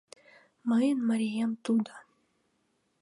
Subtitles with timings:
[0.69, 1.93] Мыйын марием тудо.